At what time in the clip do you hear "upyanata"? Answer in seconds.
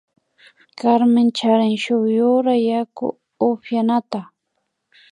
3.47-4.21